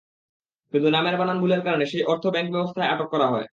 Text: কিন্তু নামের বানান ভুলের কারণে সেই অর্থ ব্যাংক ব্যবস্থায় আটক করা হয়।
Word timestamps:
কিন্তু 0.73 0.87
নামের 0.89 1.15
বানান 1.17 1.37
ভুলের 1.41 1.61
কারণে 1.63 1.85
সেই 1.87 2.03
অর্থ 2.11 2.23
ব্যাংক 2.33 2.47
ব্যবস্থায় 2.53 2.91
আটক 2.93 3.07
করা 3.13 3.27
হয়। 3.27 3.47